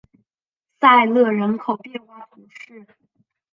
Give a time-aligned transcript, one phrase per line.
[0.79, 2.87] 塞勒人口变化图示